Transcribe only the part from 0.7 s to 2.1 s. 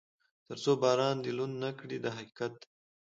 باران دې لوند نه کړي دا